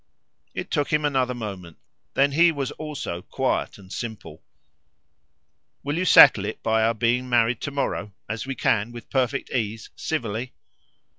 It 0.55 0.71
took 0.71 0.91
him 0.91 1.05
another 1.05 1.35
moment; 1.35 1.77
then 2.15 2.31
he 2.31 2.51
was 2.51 2.71
also 2.71 3.21
quiet 3.21 3.77
and 3.77 3.93
simple. 3.93 4.41
"Will 5.83 5.95
you 5.95 6.05
settle 6.05 6.45
it 6.45 6.63
by 6.63 6.81
our 6.81 6.95
being 6.95 7.29
married 7.29 7.61
to 7.61 7.69
morrow 7.71 8.11
as 8.27 8.47
we 8.47 8.55
can, 8.55 8.91
with 8.91 9.11
perfect 9.11 9.51
ease, 9.51 9.91
civilly?" 9.95 10.53